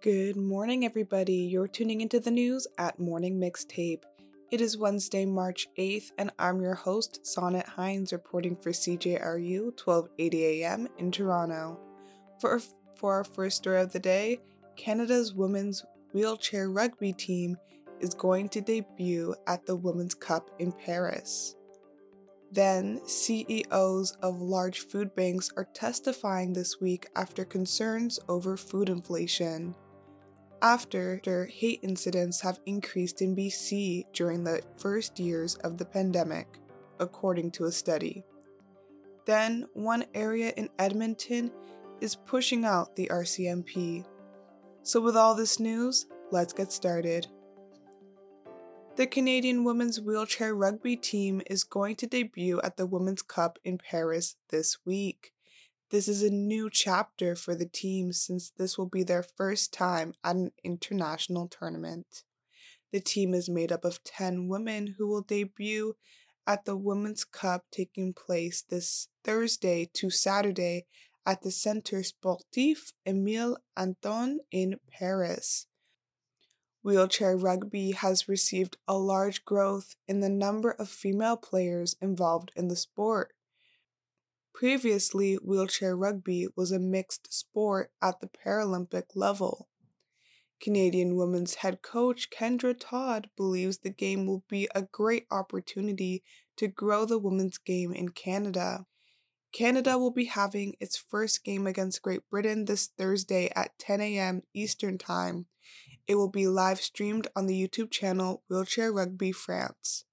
[0.00, 1.34] Good morning, everybody.
[1.34, 4.04] You're tuning into the news at Morning Mixtape.
[4.48, 10.62] It is Wednesday, March 8th, and I'm your host, Sonnet Hinnes, reporting for CJRU 1280
[10.62, 11.80] AM in Toronto.
[12.40, 12.60] For,
[12.94, 14.38] for our first story of the day,
[14.76, 17.56] Canada's women's wheelchair rugby team
[17.98, 21.56] is going to debut at the Women's Cup in Paris.
[22.52, 29.74] Then, CEOs of large food banks are testifying this week after concerns over food inflation
[30.62, 36.58] after hate incidents have increased in BC during the first years of the pandemic,
[36.98, 38.24] according to a study.
[39.26, 41.52] Then, one area in Edmonton
[42.00, 44.04] is pushing out the RCMP.
[44.82, 47.26] So, with all this news, let's get started.
[48.96, 53.78] The Canadian women's wheelchair rugby team is going to debut at the Women's Cup in
[53.78, 55.32] Paris this week.
[55.90, 60.12] This is a new chapter for the team since this will be their first time
[60.22, 62.24] at an international tournament.
[62.92, 65.94] The team is made up of 10 women who will debut
[66.46, 70.84] at the Women's Cup taking place this Thursday to Saturday
[71.24, 75.68] at the Centre Sportif Émile Anthoine in Paris.
[76.82, 82.68] Wheelchair rugby has received a large growth in the number of female players involved in
[82.68, 83.32] the sport.
[84.54, 89.68] Previously, wheelchair rugby was a mixed sport at the Paralympic level.
[90.60, 96.24] Canadian women's head coach Kendra Todd believes the game will be a great opportunity
[96.56, 98.86] to grow the women's game in Canada.
[99.52, 104.42] Canada will be having its first game against Great Britain this Thursday at 10 a.m.
[104.52, 105.46] Eastern Time.
[106.06, 110.04] It will be live streamed on the YouTube channel Wheelchair Rugby France.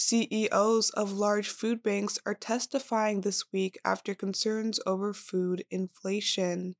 [0.00, 6.76] CEOs of large food banks are testifying this week after concerns over food inflation.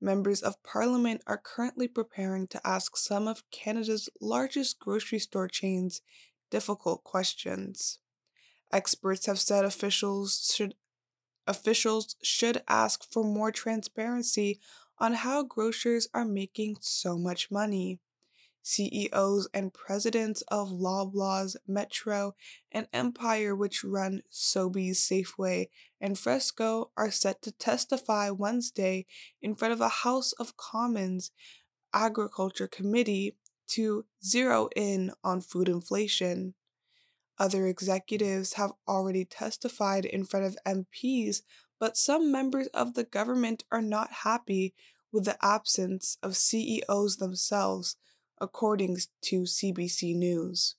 [0.00, 6.00] Members of Parliament are currently preparing to ask some of Canada's largest grocery store chains
[6.50, 7.98] difficult questions.
[8.72, 10.74] Experts have said officials should
[11.46, 14.58] officials should ask for more transparency
[14.98, 18.00] on how grocers are making so much money.
[18.64, 22.34] CEOs and presidents of Loblaws, Metro,
[22.72, 25.68] and Empire, which run Sobeys, Safeway,
[26.00, 29.04] and FreshCo, are set to testify Wednesday
[29.42, 31.30] in front of a House of Commons
[31.92, 33.36] Agriculture Committee
[33.68, 36.54] to zero in on food inflation.
[37.38, 41.42] Other executives have already testified in front of MPs,
[41.78, 44.74] but some members of the government are not happy
[45.12, 47.96] with the absence of CEOs themselves
[48.40, 50.76] according to CBC News.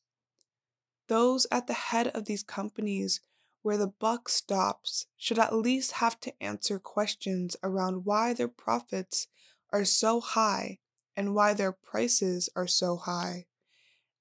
[1.07, 3.21] Those at the head of these companies
[3.61, 9.27] where the buck stops should at least have to answer questions around why their profits
[9.71, 10.77] are so high
[11.15, 13.45] and why their prices are so high,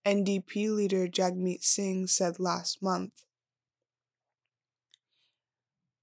[0.06, 3.24] NDP leader Jagmeet Singh said last month.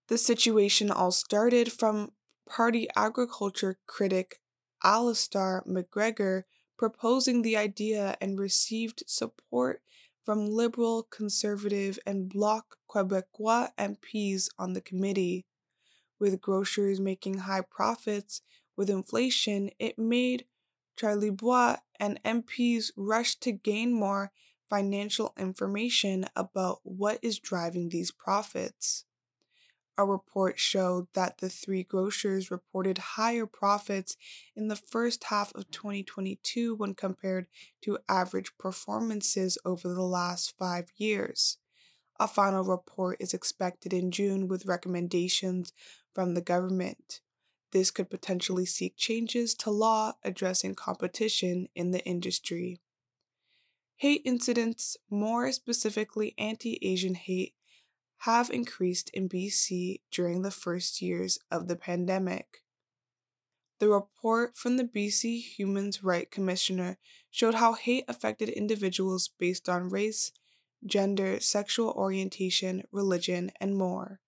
[0.08, 2.12] The situation all started from
[2.48, 4.40] party agriculture critic
[4.84, 6.46] Alistair MacGregor
[6.82, 9.84] proposing the idea and received support
[10.26, 15.46] from Liberal, Conservative, and Bloc Québécois MPs on the committee.
[16.20, 18.42] With grocers making high profits
[18.76, 20.46] with inflation, it made
[20.98, 24.32] Charlie Bois and MPs rush to gain more
[24.68, 29.06] financial information about what is driving these profits.
[29.98, 34.16] A report showed that the three grocers reported higher profits
[34.56, 37.48] in the first half of 2022 when compared
[37.82, 41.58] to average performances over the last five years.
[42.20, 45.74] A final report is expected in June with recommendations
[46.14, 47.20] from the government.
[47.72, 52.80] This could potentially seek changes to law addressing competition in the industry.
[53.96, 57.54] Hate incidents, more specifically anti Asian hate,
[58.22, 62.64] have increased in BC during the first years of the pandemic.
[63.80, 67.00] The report from the BC Human Rights Commissioner
[67.32, 70.32] showed how hate affected individuals based on race,
[70.86, 74.20] gender, sexual orientation, religion, and more.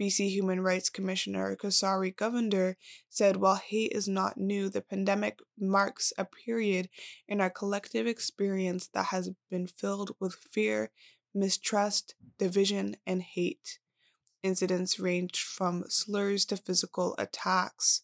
[0.00, 2.74] BC Human Rights Commissioner Kasari Govender
[3.08, 6.88] said while hate is not new, the pandemic marks a period
[7.28, 10.90] in our collective experience that has been filled with fear,
[11.34, 13.78] mistrust, division, and hate.
[14.42, 18.02] Incidents ranged from slurs to physical attacks.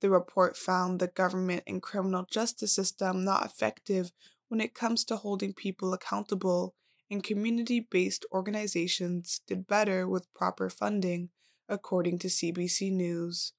[0.00, 4.12] The report found the government and criminal justice system not effective
[4.48, 6.74] when it comes to holding people accountable,
[7.10, 11.30] and community based organizations did better with proper funding,
[11.68, 13.52] according to CBC News.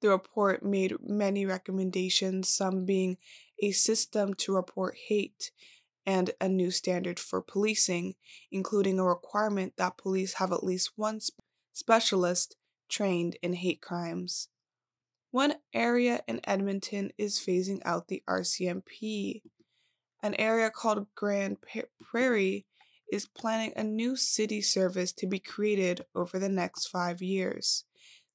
[0.00, 3.16] The report made many recommendations, some being
[3.60, 5.50] a system to report hate
[6.06, 8.14] and a new standard for policing,
[8.52, 11.20] including a requirement that police have at least one
[11.72, 12.56] specialist
[12.88, 14.48] trained in hate crimes.
[15.32, 19.42] One area in Edmonton is phasing out the RCMP.
[20.22, 21.58] An area called Grande
[22.00, 22.64] Prairie
[23.12, 27.84] is planning a new city service to be created over the next five years.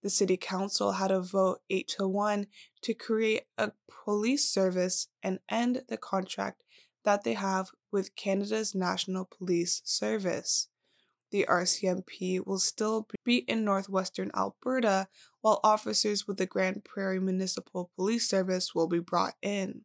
[0.04, 2.48] The City Council had a vote 8 to 1
[2.84, 3.72] to create a
[4.04, 6.64] police service and end the contract
[7.04, 10.68] that they have with Canada's National Police Service.
[11.32, 15.08] The RCMP will still be in northwestern Alberta,
[15.40, 19.82] while officers with the Grande Prairie Municipal Police Service will be brought in.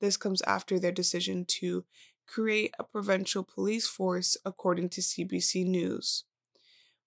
[0.00, 1.84] This comes after their decision to
[2.26, 6.24] create a provincial police force, according to CBC News.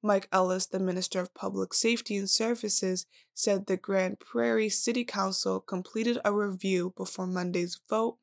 [0.03, 5.59] Mike Ellis, the Minister of Public Safety and Services, said the Grande Prairie City Council
[5.59, 8.17] completed a review before Monday's vote,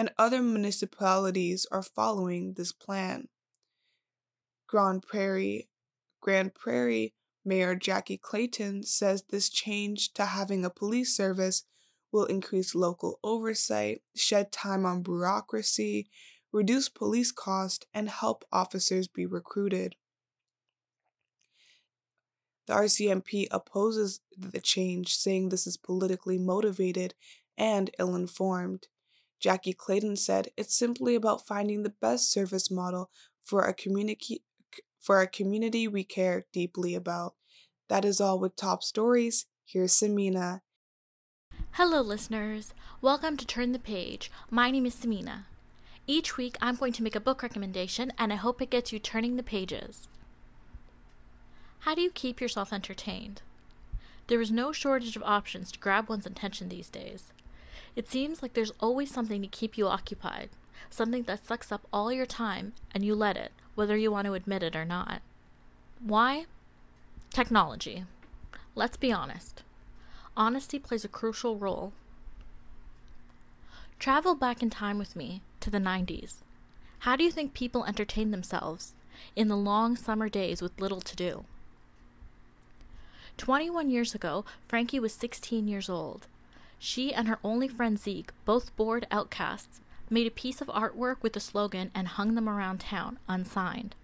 [0.00, 3.28] and other municipalities are following this plan.
[4.66, 5.68] Grande Prairie,
[6.22, 7.12] Grande Prairie
[7.44, 11.64] Mayor Jackie Clayton says this change to having a police service
[12.10, 16.08] will increase local oversight, shed time on bureaucracy,
[16.50, 19.96] reduce police costs, and help officers be recruited.
[22.66, 27.12] The RCMP opposes the change, saying this is politically motivated
[27.58, 28.88] and ill informed.
[29.40, 33.10] Jackie Clayton said it's simply about finding the best service model
[33.42, 34.42] for a community
[35.00, 37.34] for a community we care deeply about.
[37.88, 39.46] That is all with top stories.
[39.64, 40.60] Here's Samina.
[41.72, 42.74] Hello, listeners.
[43.00, 44.30] Welcome to Turn the Page.
[44.50, 45.44] My name is Samina.
[46.06, 48.98] Each week, I'm going to make a book recommendation, and I hope it gets you
[48.98, 50.06] turning the pages.
[51.80, 53.40] How do you keep yourself entertained?
[54.26, 57.32] There is no shortage of options to grab one's attention these days.
[57.96, 60.50] It seems like there's always something to keep you occupied,
[60.88, 64.34] something that sucks up all your time, and you let it, whether you want to
[64.34, 65.22] admit it or not.
[66.00, 66.46] Why?
[67.30, 68.04] Technology.
[68.74, 69.62] Let's be honest.
[70.36, 71.92] Honesty plays a crucial role.
[73.98, 76.36] Travel back in time with me to the 90s.
[77.00, 78.94] How do you think people entertained themselves
[79.36, 81.44] in the long summer days with little to do?
[83.36, 86.26] 21 years ago, Frankie was 16 years old.
[86.82, 91.34] She and her only friend Zeke, both bored outcasts, made a piece of artwork with
[91.34, 93.94] the slogan and hung them around town, unsigned.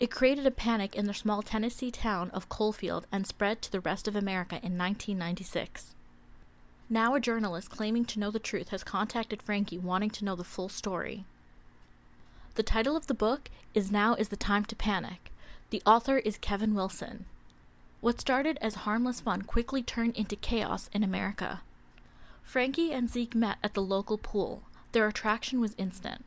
[0.00, 3.80] It created a panic in the small Tennessee town of Coalfield and spread to the
[3.80, 5.94] rest of America in 1996.
[6.88, 10.42] Now, a journalist claiming to know the truth has contacted Frankie wanting to know the
[10.42, 11.24] full story.
[12.56, 15.30] The title of the book is Now is the Time to Panic.
[15.70, 17.26] The author is Kevin Wilson.
[18.00, 21.60] What started as harmless fun quickly turned into chaos in America.
[22.42, 24.62] Frankie and Zeke met at the local pool.
[24.92, 26.24] Their attraction was instant.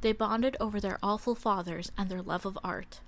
[0.00, 3.00] They bonded over their awful fathers and their love of art.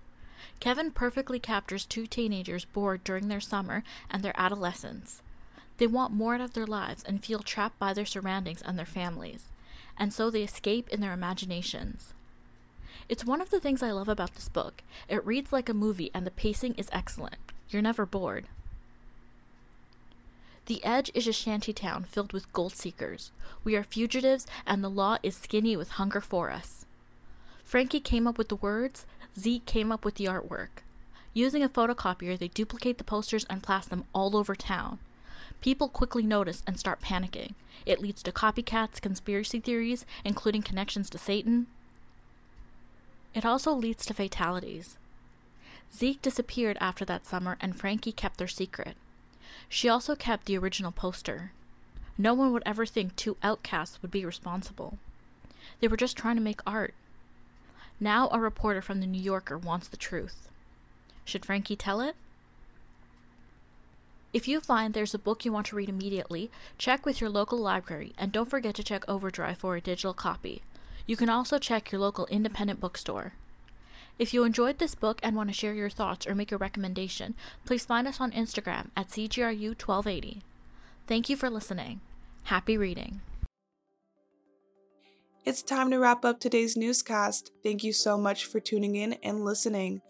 [0.61, 5.21] Kevin perfectly captures two teenagers bored during their summer and their adolescence.
[5.79, 8.87] They want more out of their lives and feel trapped by their surroundings and their
[8.87, 9.51] families,
[9.99, 12.15] and so they escape in their imaginations.
[13.09, 14.83] It's one of the things I love about this book.
[15.09, 17.37] It reads like a movie and the pacing is excellent.
[17.71, 18.47] You're never bored.
[20.67, 23.31] The Edge is a shanty town filled with gold seekers.
[23.63, 26.87] We are fugitives, and the law is skinny with hunger for us.
[27.65, 29.07] Frankie came up with the words,
[29.39, 30.83] Zeke came up with the artwork.
[31.35, 34.99] Using a photocopier, they duplicate the posters and plaster them all over town.
[35.61, 37.53] People quickly notice and start panicking.
[37.85, 41.67] It leads to copycats, conspiracy theories, including connections to Satan.
[43.35, 44.97] It also leads to fatalities.
[45.95, 48.97] Zeke disappeared after that summer, and Frankie kept their secret.
[49.69, 51.53] She also kept the original poster.
[52.19, 54.99] No one would ever think two outcasts would be responsible.
[55.81, 56.95] They were just trying to make art.
[57.99, 60.49] Now a reporter from the New Yorker wants the truth.
[61.25, 62.15] Should Frankie tell it?
[64.33, 67.59] If you find there's a book you want to read immediately, check with your local
[67.59, 70.63] library and don't forget to check Overdrive for a digital copy.
[71.07, 73.33] You can also check your local independent bookstore.
[74.19, 77.35] If you enjoyed this book and want to share your thoughts or make a recommendation,
[77.67, 80.41] please find us on Instagram at CJRU1280.
[81.07, 82.01] Thank you for listening.
[82.45, 83.21] Happy reading.
[85.45, 87.53] It's time to wrap up today's newscast.
[87.63, 90.01] Thank you so much for tuning in and listening.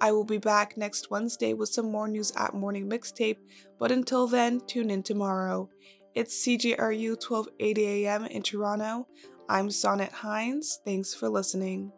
[0.00, 3.38] I will be back next Wednesday with some more news at Morning Mixtape,
[3.78, 5.70] but until then, tune in tomorrow.
[6.14, 9.08] It's CJRU 1280 AM in Toronto.
[9.48, 10.78] I'm Sonnet Hinnes.
[10.84, 11.92] Thanks for listening.